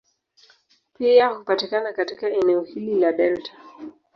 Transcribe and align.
Pia 0.99 1.27
hupatikana 1.27 1.93
katika 1.93 2.29
eneo 2.29 2.61
hili 2.61 2.95
la 2.99 3.13
delta. 3.13 3.51